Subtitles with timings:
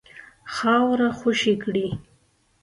[0.55, 1.87] خاوره خوشي کړي.